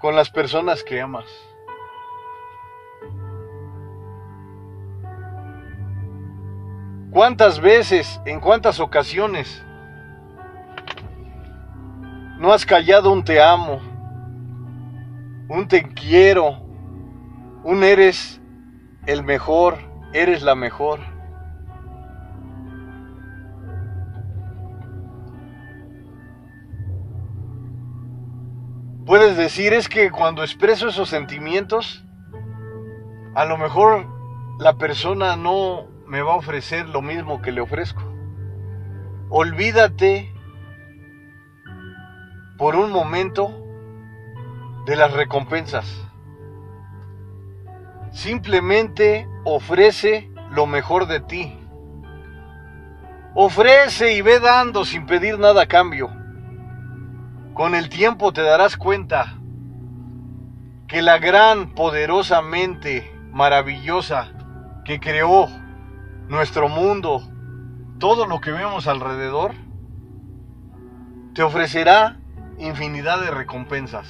con 0.00 0.14
las 0.16 0.30
personas 0.30 0.82
que 0.82 1.00
amas. 1.00 1.26
¿Cuántas 7.12 7.60
veces, 7.60 8.22
en 8.24 8.40
cuántas 8.40 8.80
ocasiones 8.80 9.62
no 12.38 12.54
has 12.54 12.64
callado 12.64 13.12
un 13.12 13.22
te 13.22 13.38
amo, 13.38 13.82
un 15.50 15.68
te 15.68 15.82
quiero, 15.92 16.64
un 17.64 17.84
eres 17.84 18.40
el 19.04 19.22
mejor, 19.24 19.76
eres 20.14 20.42
la 20.42 20.54
mejor? 20.54 21.00
Puedes 29.04 29.36
decir 29.36 29.74
es 29.74 29.90
que 29.90 30.10
cuando 30.10 30.42
expreso 30.42 30.88
esos 30.88 31.10
sentimientos, 31.10 32.06
a 33.34 33.44
lo 33.44 33.58
mejor 33.58 34.06
la 34.58 34.78
persona 34.78 35.36
no 35.36 35.91
me 36.12 36.20
va 36.20 36.34
a 36.34 36.36
ofrecer 36.36 36.86
lo 36.90 37.00
mismo 37.00 37.40
que 37.40 37.52
le 37.52 37.62
ofrezco. 37.62 38.02
Olvídate 39.30 40.30
por 42.58 42.76
un 42.76 42.92
momento 42.92 43.50
de 44.84 44.94
las 44.94 45.10
recompensas. 45.14 45.86
Simplemente 48.10 49.26
ofrece 49.46 50.30
lo 50.50 50.66
mejor 50.66 51.06
de 51.06 51.20
ti. 51.20 51.58
Ofrece 53.34 54.12
y 54.12 54.20
ve 54.20 54.38
dando 54.38 54.84
sin 54.84 55.06
pedir 55.06 55.38
nada 55.38 55.62
a 55.62 55.66
cambio. 55.66 56.10
Con 57.54 57.74
el 57.74 57.88
tiempo 57.88 58.34
te 58.34 58.42
darás 58.42 58.76
cuenta 58.76 59.38
que 60.88 61.00
la 61.00 61.16
gran, 61.16 61.70
poderosa 61.70 62.42
mente 62.42 63.10
maravillosa 63.30 64.28
que 64.84 65.00
creó 65.00 65.48
nuestro 66.32 66.70
mundo, 66.70 67.22
todo 67.98 68.26
lo 68.26 68.40
que 68.40 68.52
vemos 68.52 68.86
alrededor, 68.86 69.52
te 71.34 71.42
ofrecerá 71.42 72.16
infinidad 72.58 73.20
de 73.20 73.30
recompensas. 73.30 74.08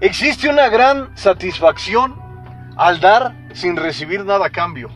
Existe 0.00 0.48
una 0.48 0.70
gran 0.70 1.14
satisfacción 1.18 2.18
al 2.78 2.98
dar 2.98 3.36
sin 3.52 3.76
recibir 3.76 4.24
nada 4.24 4.46
a 4.46 4.50
cambio. 4.50 4.88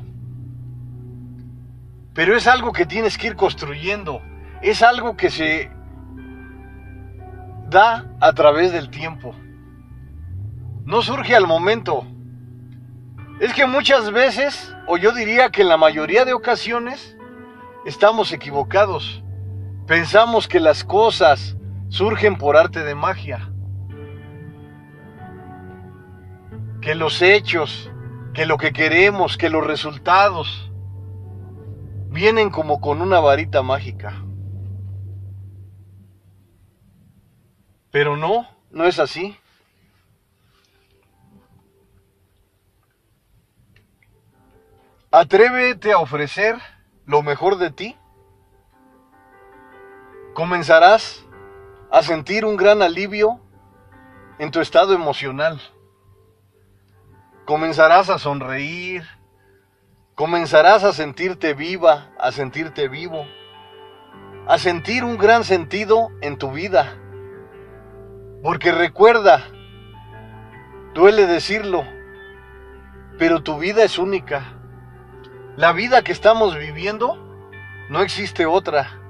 Pero 2.14 2.34
es 2.34 2.46
algo 2.46 2.72
que 2.72 2.86
tienes 2.86 3.18
que 3.18 3.26
ir 3.26 3.36
construyendo. 3.36 4.22
Es 4.62 4.82
algo 4.82 5.18
que 5.18 5.30
se 5.30 5.70
da 7.68 8.06
a 8.20 8.32
través 8.32 8.72
del 8.72 8.88
tiempo. 8.88 9.34
No 10.86 11.02
surge 11.02 11.36
al 11.36 11.46
momento. 11.46 12.06
Es 13.38 13.52
que 13.52 13.66
muchas 13.66 14.10
veces 14.12 14.73
o 14.86 14.96
yo 14.96 15.12
diría 15.12 15.50
que 15.50 15.62
en 15.62 15.68
la 15.68 15.76
mayoría 15.76 16.24
de 16.24 16.34
ocasiones 16.34 17.16
estamos 17.84 18.32
equivocados. 18.32 19.22
Pensamos 19.86 20.48
que 20.48 20.60
las 20.60 20.84
cosas 20.84 21.56
surgen 21.88 22.36
por 22.36 22.56
arte 22.56 22.84
de 22.84 22.94
magia. 22.94 23.50
Que 26.80 26.94
los 26.94 27.22
hechos, 27.22 27.90
que 28.34 28.46
lo 28.46 28.58
que 28.58 28.72
queremos, 28.72 29.36
que 29.36 29.50
los 29.50 29.66
resultados 29.66 30.70
vienen 32.10 32.50
como 32.50 32.80
con 32.80 33.00
una 33.00 33.20
varita 33.20 33.62
mágica. 33.62 34.22
Pero 37.90 38.16
no, 38.16 38.46
no 38.70 38.84
es 38.84 38.98
así. 38.98 39.36
Atrévete 45.16 45.92
a 45.92 45.98
ofrecer 45.98 46.56
lo 47.06 47.22
mejor 47.22 47.56
de 47.56 47.70
ti. 47.70 47.96
Comenzarás 50.34 51.24
a 51.92 52.02
sentir 52.02 52.44
un 52.44 52.56
gran 52.56 52.82
alivio 52.82 53.40
en 54.40 54.50
tu 54.50 54.60
estado 54.60 54.92
emocional. 54.92 55.60
Comenzarás 57.44 58.10
a 58.10 58.18
sonreír. 58.18 59.04
Comenzarás 60.16 60.82
a 60.82 60.92
sentirte 60.92 61.54
viva, 61.54 62.10
a 62.18 62.32
sentirte 62.32 62.88
vivo. 62.88 63.24
A 64.48 64.58
sentir 64.58 65.04
un 65.04 65.16
gran 65.16 65.44
sentido 65.44 66.08
en 66.22 66.38
tu 66.38 66.50
vida. 66.50 66.92
Porque 68.42 68.72
recuerda, 68.72 69.44
duele 70.92 71.28
decirlo, 71.28 71.84
pero 73.16 73.44
tu 73.44 73.60
vida 73.60 73.84
es 73.84 73.96
única. 73.96 74.63
La 75.56 75.72
vida 75.72 76.02
que 76.02 76.10
estamos 76.10 76.56
viviendo, 76.56 77.16
no 77.88 78.02
existe 78.02 78.44
otra. 78.44 79.00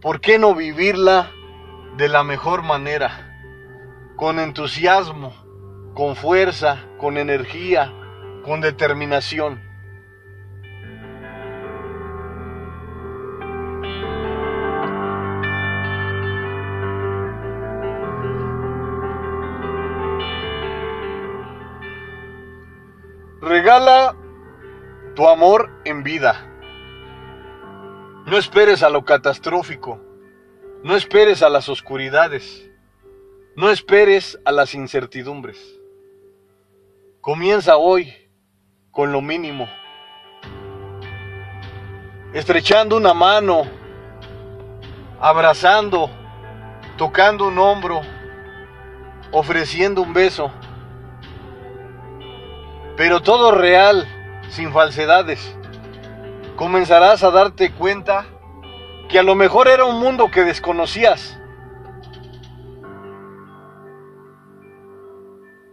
¿Por 0.00 0.22
qué 0.22 0.38
no 0.38 0.54
vivirla 0.54 1.30
de 1.98 2.08
la 2.08 2.24
mejor 2.24 2.62
manera? 2.62 3.36
Con 4.16 4.38
entusiasmo, 4.38 5.34
con 5.92 6.16
fuerza, 6.16 6.78
con 6.96 7.18
energía, 7.18 7.92
con 8.44 8.62
determinación. 8.62 9.62
Tu 25.14 25.28
amor 25.28 25.70
en 25.84 26.02
vida. 26.02 26.50
No 28.26 28.36
esperes 28.36 28.82
a 28.82 28.90
lo 28.90 29.04
catastrófico. 29.04 30.00
No 30.82 30.96
esperes 30.96 31.42
a 31.42 31.48
las 31.48 31.68
oscuridades. 31.68 32.68
No 33.56 33.70
esperes 33.70 34.38
a 34.44 34.52
las 34.52 34.74
incertidumbres. 34.74 35.58
Comienza 37.20 37.76
hoy 37.76 38.12
con 38.90 39.12
lo 39.12 39.20
mínimo. 39.20 39.68
Estrechando 42.32 42.96
una 42.96 43.14
mano, 43.14 43.62
abrazando, 45.20 46.10
tocando 46.96 47.46
un 47.46 47.58
hombro, 47.58 48.00
ofreciendo 49.30 50.02
un 50.02 50.12
beso. 50.12 50.50
Pero 52.96 53.20
todo 53.20 53.52
real, 53.52 54.06
sin 54.50 54.72
falsedades. 54.72 55.56
Comenzarás 56.56 57.22
a 57.22 57.30
darte 57.30 57.72
cuenta 57.72 58.26
que 59.08 59.18
a 59.18 59.22
lo 59.22 59.34
mejor 59.34 59.68
era 59.68 59.84
un 59.84 60.00
mundo 60.00 60.30
que 60.30 60.42
desconocías. 60.42 61.38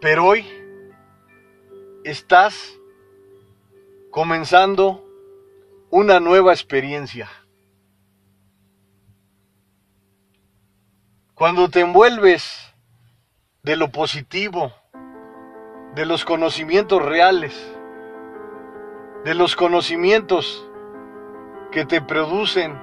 Pero 0.01 0.25
hoy 0.25 0.45
estás 2.03 2.73
comenzando 4.09 5.05
una 5.89 6.19
nueva 6.19 6.53
experiencia. 6.53 7.29
Cuando 11.35 11.69
te 11.69 11.81
envuelves 11.81 12.73
de 13.63 13.75
lo 13.75 13.91
positivo, 13.91 14.73
de 15.95 16.05
los 16.05 16.25
conocimientos 16.25 17.03
reales, 17.03 17.53
de 19.23 19.35
los 19.35 19.55
conocimientos 19.55 20.67
que 21.71 21.85
te 21.85 22.01
producen 22.01 22.77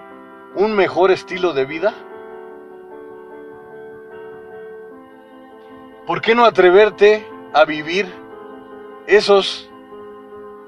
un 0.54 0.74
mejor 0.74 1.10
estilo 1.10 1.52
de 1.52 1.64
vida? 1.64 1.94
¿Por 6.06 6.22
qué 6.22 6.34
no 6.34 6.44
atreverte 6.44 7.26
a 7.52 7.64
vivir 7.64 8.06
esos 9.06 9.70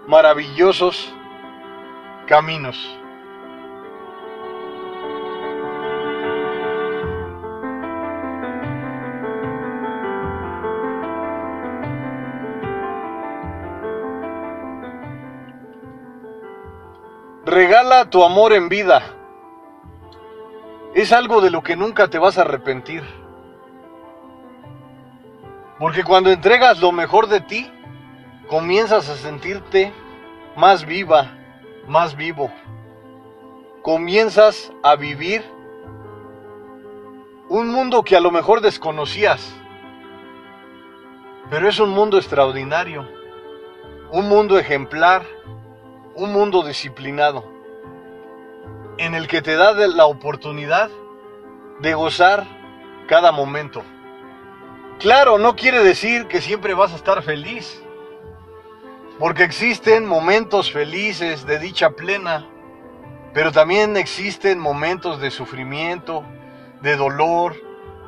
maravillosos 0.07 1.15
caminos? 2.27 3.00
Regala 17.51 18.09
tu 18.09 18.23
amor 18.23 18.53
en 18.53 18.69
vida. 18.69 19.03
Es 20.95 21.13
algo 21.13 21.41
de 21.41 21.51
lo 21.51 21.65
que 21.65 21.75
nunca 21.75 22.07
te 22.07 22.17
vas 22.17 22.39
a 22.39 22.43
arrepentir. 22.43 23.03
Porque 25.81 26.05
cuando 26.05 26.31
entregas 26.31 26.81
lo 26.81 26.93
mejor 26.93 27.27
de 27.27 27.41
ti, 27.41 27.69
comienzas 28.47 29.09
a 29.09 29.17
sentirte 29.17 29.93
más 30.55 30.87
viva, 30.87 31.33
más 31.89 32.15
vivo. 32.15 32.53
Comienzas 33.83 34.73
a 34.85 34.95
vivir 34.95 35.43
un 37.49 37.69
mundo 37.73 38.05
que 38.05 38.17
a 38.17 38.21
lo 38.21 38.31
mejor 38.31 38.61
desconocías. 38.61 39.53
Pero 41.51 41.69
es 41.69 41.81
un 41.81 41.91
mundo 41.91 42.17
extraordinario, 42.17 43.09
un 44.13 44.29
mundo 44.29 44.57
ejemplar, 44.57 45.27
un 46.21 46.35
mundo 46.35 46.63
disciplinado, 46.63 47.43
en 48.99 49.15
el 49.15 49.27
que 49.27 49.41
te 49.41 49.57
da 49.57 49.73
la 49.73 50.05
oportunidad 50.05 50.91
de 51.79 51.95
gozar 51.95 52.47
cada 53.09 53.33
momento. 53.33 53.83
Claro, 54.99 55.39
no 55.39 55.57
quiere 55.57 55.83
decir 55.83 56.27
que 56.27 56.43
siempre 56.43 56.75
vas 56.75 56.93
a 56.93 56.97
estar 56.97 57.23
feliz, 57.23 57.83
porque 59.19 59.45
existen 59.45 60.07
momentos 60.07 60.71
felices 60.71 61.47
de 61.47 61.59
dicha 61.59 61.93
plena, 61.93 62.47
pero 63.33 63.51
también 63.51 63.97
existen 63.97 64.59
momentos 64.59 65.23
de 65.23 65.31
sufrimiento, 65.31 66.23
de 66.83 66.97
dolor, 66.97 67.57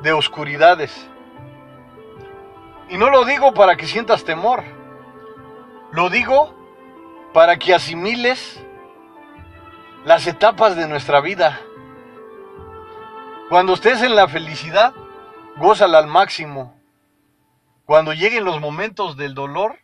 de 0.03 0.13
oscuridades. 0.13 1.09
Y 2.89 2.97
no 2.97 3.09
lo 3.09 3.25
digo 3.25 3.55
para 3.55 3.75
que 3.75 3.87
sientas 3.87 4.23
temor, 4.23 4.63
lo 5.91 6.11
digo 6.11 6.62
para 7.33 7.57
que 7.57 7.73
asimiles 7.73 8.63
las 10.05 10.27
etapas 10.27 10.75
de 10.75 10.87
nuestra 10.87 11.19
vida. 11.19 11.59
Cuando 13.49 13.73
estés 13.73 14.01
en 14.01 14.15
la 14.15 14.27
felicidad, 14.27 14.93
gózala 15.57 15.97
al 15.97 16.07
máximo. 16.07 16.79
Cuando 17.85 18.13
lleguen 18.13 18.45
los 18.45 18.61
momentos 18.61 19.17
del 19.17 19.33
dolor, 19.33 19.79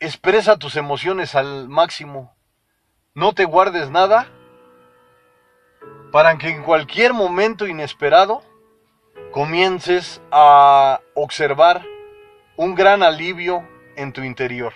expresa 0.00 0.58
tus 0.58 0.76
emociones 0.76 1.34
al 1.34 1.68
máximo. 1.68 2.36
No 3.14 3.32
te 3.32 3.44
guardes 3.44 3.90
nada 3.90 4.28
para 6.12 6.36
que 6.36 6.48
en 6.48 6.62
cualquier 6.62 7.12
momento 7.12 7.66
inesperado 7.66 8.42
comiences 9.32 10.20
a 10.30 11.00
observar 11.14 11.84
un 12.56 12.74
gran 12.74 13.02
alivio 13.02 13.66
en 13.96 14.12
tu 14.12 14.22
interior. 14.22 14.72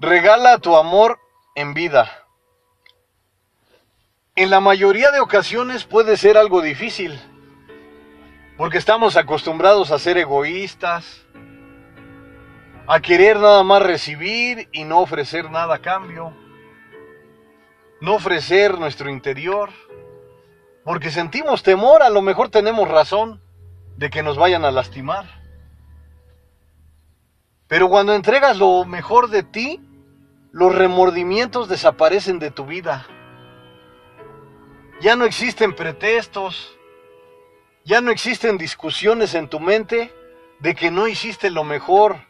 Regala 0.00 0.58
tu 0.58 0.76
amor 0.76 1.18
en 1.56 1.74
vida. 1.74 2.08
En 4.36 4.48
la 4.48 4.60
mayoría 4.60 5.10
de 5.10 5.18
ocasiones 5.18 5.82
puede 5.82 6.16
ser 6.16 6.38
algo 6.38 6.62
difícil, 6.62 7.20
porque 8.56 8.78
estamos 8.78 9.16
acostumbrados 9.16 9.90
a 9.90 9.98
ser 9.98 10.16
egoístas, 10.16 11.26
a 12.86 13.00
querer 13.00 13.40
nada 13.40 13.64
más 13.64 13.82
recibir 13.82 14.68
y 14.70 14.84
no 14.84 15.00
ofrecer 15.00 15.50
nada 15.50 15.74
a 15.74 15.82
cambio, 15.82 16.32
no 18.00 18.14
ofrecer 18.14 18.78
nuestro 18.78 19.10
interior, 19.10 19.70
porque 20.84 21.10
sentimos 21.10 21.64
temor, 21.64 22.04
a 22.04 22.08
lo 22.08 22.22
mejor 22.22 22.50
tenemos 22.50 22.86
razón 22.86 23.42
de 23.96 24.10
que 24.10 24.22
nos 24.22 24.36
vayan 24.36 24.64
a 24.64 24.70
lastimar. 24.70 25.42
Pero 27.66 27.88
cuando 27.88 28.14
entregas 28.14 28.58
lo 28.58 28.84
mejor 28.84 29.28
de 29.28 29.42
ti, 29.42 29.84
los 30.52 30.74
remordimientos 30.74 31.68
desaparecen 31.68 32.38
de 32.38 32.50
tu 32.50 32.64
vida. 32.64 33.06
Ya 35.00 35.14
no 35.14 35.24
existen 35.24 35.74
pretextos, 35.74 36.76
ya 37.84 38.00
no 38.00 38.10
existen 38.10 38.58
discusiones 38.58 39.34
en 39.34 39.48
tu 39.48 39.60
mente 39.60 40.12
de 40.58 40.74
que 40.74 40.90
no 40.90 41.06
hiciste 41.06 41.50
lo 41.50 41.64
mejor. 41.64 42.26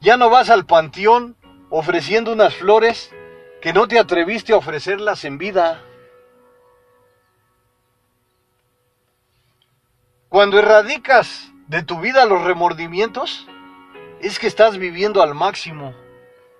Ya 0.00 0.16
no 0.16 0.30
vas 0.30 0.50
al 0.50 0.66
panteón 0.66 1.36
ofreciendo 1.70 2.32
unas 2.32 2.54
flores 2.54 3.12
que 3.60 3.72
no 3.72 3.88
te 3.88 3.98
atreviste 3.98 4.52
a 4.52 4.56
ofrecerlas 4.56 5.24
en 5.24 5.38
vida. 5.38 5.82
Cuando 10.28 10.58
erradicas 10.58 11.50
de 11.68 11.82
tu 11.82 12.00
vida 12.00 12.26
los 12.26 12.44
remordimientos, 12.44 13.46
es 14.20 14.38
que 14.38 14.46
estás 14.46 14.76
viviendo 14.78 15.22
al 15.22 15.34
máximo 15.34 15.94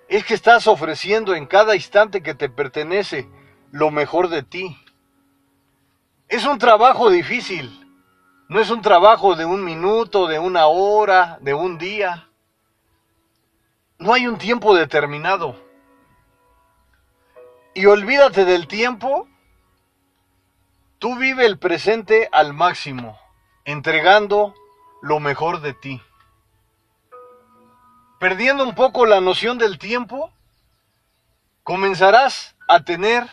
es 0.08 0.24
que 0.24 0.34
estás 0.34 0.66
ofreciendo 0.66 1.34
en 1.34 1.46
cada 1.46 1.76
instante 1.76 2.22
que 2.22 2.34
te 2.34 2.48
pertenece 2.48 3.28
lo 3.70 3.90
mejor 3.90 4.28
de 4.28 4.42
ti. 4.42 4.76
Es 6.28 6.46
un 6.46 6.58
trabajo 6.58 7.10
difícil, 7.10 7.86
no 8.48 8.58
es 8.60 8.70
un 8.70 8.80
trabajo 8.80 9.34
de 9.34 9.44
un 9.44 9.62
minuto, 9.62 10.26
de 10.26 10.38
una 10.38 10.66
hora, 10.66 11.38
de 11.42 11.52
un 11.52 11.76
día. 11.76 12.30
No 13.98 14.14
hay 14.14 14.26
un 14.26 14.38
tiempo 14.38 14.74
determinado. 14.74 15.56
Y 17.74 17.84
olvídate 17.86 18.44
del 18.46 18.66
tiempo. 18.66 19.28
Tú 20.98 21.16
vive 21.16 21.44
el 21.44 21.58
presente 21.58 22.28
al 22.32 22.54
máximo, 22.54 23.18
entregando 23.64 24.54
lo 25.02 25.20
mejor 25.20 25.60
de 25.60 25.74
ti 25.74 26.02
perdiendo 28.18 28.64
un 28.64 28.74
poco 28.74 29.06
la 29.06 29.20
noción 29.20 29.58
del 29.58 29.78
tiempo, 29.78 30.32
comenzarás 31.62 32.56
a 32.66 32.80
tener 32.80 33.28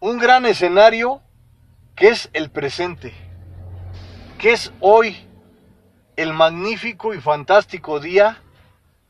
un 0.00 0.18
gran 0.18 0.46
escenario 0.46 1.20
que 1.94 2.08
es 2.08 2.30
el 2.32 2.50
presente, 2.50 3.12
que 4.38 4.52
es 4.52 4.72
hoy 4.80 5.26
el 6.16 6.32
magnífico 6.32 7.14
y 7.14 7.20
fantástico 7.20 8.00
día 8.00 8.42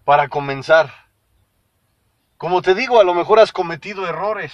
para 0.05 0.29
comenzar. 0.29 0.93
Como 2.39 2.63
te 2.63 2.75
digo, 2.75 3.01
a 3.01 3.05
lo 3.05 3.15
mejor 3.15 3.39
has 3.39 3.53
cometido 3.53 4.07
errores, 4.07 4.53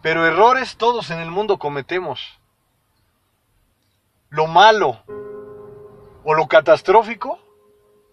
pero 0.00 0.26
errores 0.26 0.76
todos 0.76 1.10
en 1.10 1.18
el 1.18 1.30
mundo 1.30 1.58
cometemos. 1.58 2.38
Lo 4.30 4.46
malo 4.46 5.02
o 6.24 6.34
lo 6.34 6.46
catastrófico 6.46 7.40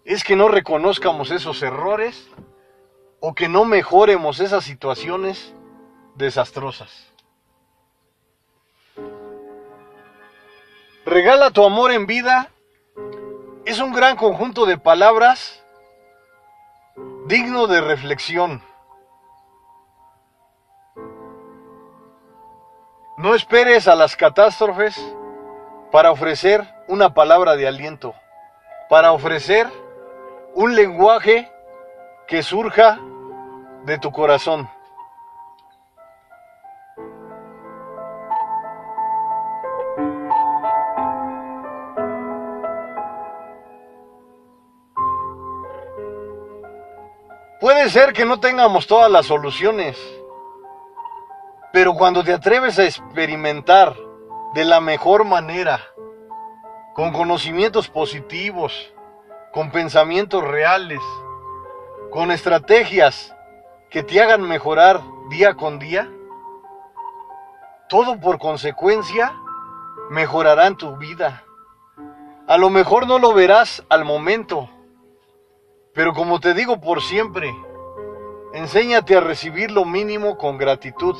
es 0.06 0.22
que 0.22 0.36
no 0.36 0.48
reconozcamos 0.48 1.32
esos 1.32 1.62
errores 1.62 2.28
o 3.18 3.34
que 3.34 3.48
no 3.48 3.64
mejoremos 3.64 4.38
esas 4.38 4.62
situaciones 4.62 5.52
desastrosas. 6.14 7.12
Regala 11.04 11.50
tu 11.50 11.64
amor 11.64 11.90
en 11.90 12.06
vida 12.06 12.50
es 13.64 13.80
un 13.80 13.92
gran 13.92 14.16
conjunto 14.16 14.64
de 14.64 14.78
palabras 14.78 15.64
digno 17.26 17.66
de 17.66 17.80
reflexión. 17.80 18.62
No 23.18 23.34
esperes 23.34 23.88
a 23.88 23.96
las 23.96 24.14
catástrofes 24.14 24.96
para 25.90 26.12
ofrecer 26.12 26.64
una 26.86 27.12
palabra 27.12 27.56
de 27.56 27.66
aliento, 27.66 28.14
para 28.88 29.10
ofrecer 29.10 29.66
un 30.56 30.74
lenguaje 30.74 31.52
que 32.26 32.42
surja 32.42 32.98
de 33.84 33.98
tu 33.98 34.10
corazón. 34.10 34.66
Puede 47.60 47.90
ser 47.90 48.14
que 48.14 48.24
no 48.24 48.40
tengamos 48.40 48.86
todas 48.86 49.10
las 49.10 49.26
soluciones, 49.26 49.98
pero 51.70 51.92
cuando 51.92 52.24
te 52.24 52.32
atreves 52.32 52.78
a 52.78 52.84
experimentar 52.84 53.94
de 54.54 54.64
la 54.64 54.80
mejor 54.80 55.26
manera, 55.26 55.82
con 56.94 57.12
conocimientos 57.12 57.88
positivos, 57.88 58.94
con 59.56 59.70
pensamientos 59.70 60.44
reales, 60.44 61.00
con 62.10 62.30
estrategias 62.30 63.34
que 63.88 64.02
te 64.02 64.20
hagan 64.20 64.42
mejorar 64.42 65.00
día 65.30 65.54
con 65.54 65.78
día, 65.78 66.12
todo 67.88 68.20
por 68.20 68.38
consecuencia 68.38 69.34
mejorará 70.10 70.66
en 70.66 70.76
tu 70.76 70.98
vida. 70.98 71.42
A 72.46 72.58
lo 72.58 72.68
mejor 72.68 73.06
no 73.06 73.18
lo 73.18 73.32
verás 73.32 73.82
al 73.88 74.04
momento, 74.04 74.68
pero 75.94 76.12
como 76.12 76.38
te 76.38 76.52
digo 76.52 76.78
por 76.78 77.00
siempre, 77.00 77.56
enséñate 78.52 79.16
a 79.16 79.20
recibir 79.20 79.70
lo 79.70 79.86
mínimo 79.86 80.36
con 80.36 80.58
gratitud. 80.58 81.16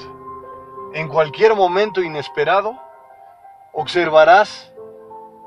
En 0.93 1.09
cualquier 1.09 1.55
momento 1.55 2.03
inesperado, 2.03 2.79
observarás 3.73 4.75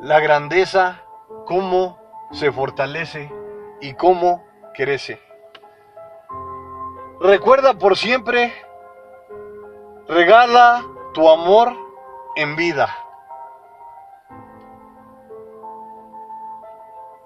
la 0.01 0.19
grandeza, 0.19 1.03
cómo 1.45 1.98
se 2.31 2.51
fortalece 2.51 3.31
y 3.81 3.93
cómo 3.93 4.43
crece. 4.73 5.21
Recuerda 7.19 7.73
por 7.73 7.97
siempre, 7.97 8.53
regala 10.07 10.85
tu 11.13 11.29
amor 11.29 11.75
en 12.35 12.55
vida. 12.55 12.95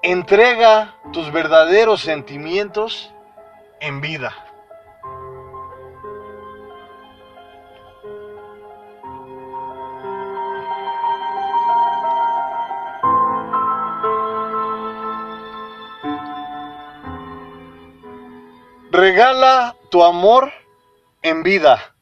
Entrega 0.01 0.95
tus 1.11 1.31
verdaderos 1.31 2.01
sentimientos 2.01 3.13
en 3.79 4.01
vida. 4.01 4.33
Regala 19.03 19.75
tu 19.91 20.01
amor 20.01 20.53
en 21.23 21.43
vida. 21.43 21.93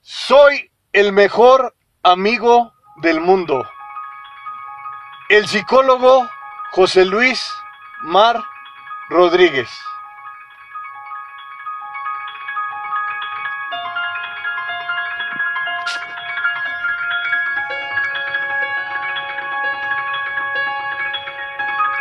Soy 0.00 0.72
el 0.92 1.12
mejor 1.12 1.76
amigo 2.02 2.72
del 2.96 3.20
mundo. 3.20 3.64
El 5.28 5.46
psicólogo 5.46 6.28
José 6.72 7.04
Luis 7.04 7.48
Mar 8.00 8.42
Rodríguez. 9.10 9.70